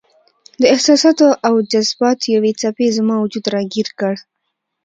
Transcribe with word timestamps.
د 0.61 0.63
احساساتو 0.73 1.27
او 1.47 1.53
جذباتو 1.71 2.25
یوې 2.35 2.51
څپې 2.61 2.87
زما 2.97 3.15
وجود 3.19 3.45
راګیر 3.55 3.87
کړ. 3.99 4.13